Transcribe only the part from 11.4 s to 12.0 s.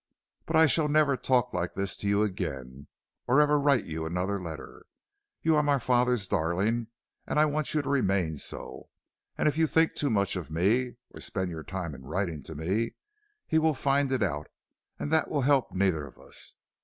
your time